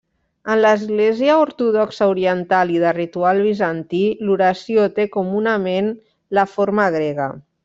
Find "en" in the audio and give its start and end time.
0.51-0.59